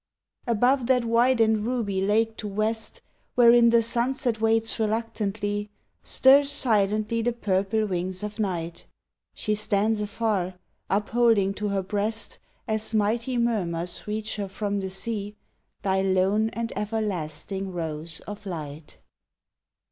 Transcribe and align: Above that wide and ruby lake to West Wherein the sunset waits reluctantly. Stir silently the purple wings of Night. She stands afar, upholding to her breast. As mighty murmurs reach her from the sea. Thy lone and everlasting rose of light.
Above 0.47 0.87
that 0.87 1.05
wide 1.05 1.39
and 1.39 1.63
ruby 1.63 2.01
lake 2.01 2.35
to 2.35 2.47
West 2.47 3.01
Wherein 3.35 3.69
the 3.69 3.83
sunset 3.83 4.41
waits 4.41 4.79
reluctantly. 4.79 5.69
Stir 6.01 6.45
silently 6.45 7.21
the 7.21 7.33
purple 7.33 7.85
wings 7.85 8.23
of 8.23 8.39
Night. 8.39 8.87
She 9.35 9.53
stands 9.53 10.01
afar, 10.01 10.55
upholding 10.89 11.53
to 11.53 11.67
her 11.67 11.83
breast. 11.83 12.39
As 12.67 12.95
mighty 12.95 13.37
murmurs 13.37 14.07
reach 14.07 14.37
her 14.37 14.47
from 14.47 14.79
the 14.79 14.89
sea. 14.89 15.35
Thy 15.83 16.01
lone 16.01 16.49
and 16.49 16.73
everlasting 16.75 17.71
rose 17.71 18.21
of 18.21 18.47
light. 18.47 18.97